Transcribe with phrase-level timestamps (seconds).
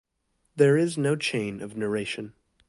[0.55, 2.33] There is no chain of narration.